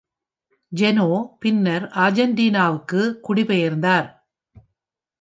[0.71, 1.07] ஜெனோ
[1.39, 4.09] பின்னர் Argentina-க்கு குடிபெயர்ந்தார்.